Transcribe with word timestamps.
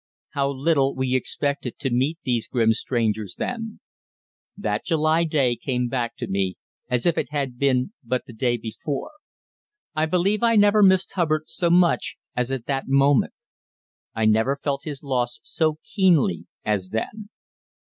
How 0.29 0.49
little 0.49 0.95
we 0.95 1.13
expected 1.13 1.77
to 1.77 1.91
meet 1.93 2.17
these 2.23 2.47
grim 2.47 2.73
strangers 2.73 3.35
then. 3.37 3.81
That 4.57 4.83
July 4.83 5.25
day 5.25 5.55
came 5.55 5.89
back 5.89 6.15
to 6.15 6.27
me 6.27 6.55
as 6.89 7.05
if 7.05 7.19
it 7.19 7.29
had 7.29 7.59
been 7.59 7.93
but 8.03 8.23
the 8.25 8.33
day 8.33 8.57
before. 8.57 9.11
I 9.93 10.07
believe 10.07 10.41
I 10.41 10.55
never 10.55 10.81
missed 10.81 11.11
Hubbard 11.11 11.43
so 11.45 11.69
much 11.69 12.17
as 12.35 12.49
at 12.51 12.65
that 12.65 12.87
moment. 12.87 13.33
I 14.15 14.25
never 14.25 14.57
felt 14.63 14.85
his 14.85 15.03
loss 15.03 15.39
so 15.43 15.77
keenly 15.83 16.47
as 16.65 16.89
then. 16.89 17.29